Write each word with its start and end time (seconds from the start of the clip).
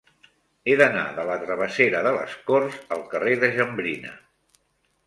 He 0.71 0.77
d'anar 0.79 1.03
de 1.17 1.25
la 1.31 1.35
travessera 1.43 2.01
de 2.09 2.15
les 2.17 2.35
Corts 2.49 2.81
al 2.99 3.05
carrer 3.13 3.39
de 3.47 3.53
Jambrina. 3.61 4.21